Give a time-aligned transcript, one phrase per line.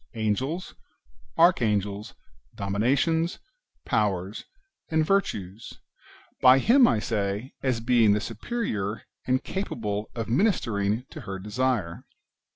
[0.15, 0.73] Angels,
[1.37, 2.15] Archangels,
[2.55, 3.37] Dominations,
[3.85, 4.45] Powers,
[4.89, 5.75] and Virtues,—
[6.41, 12.03] [by him, I say,] as being the superior, and capable of ministering to her desire.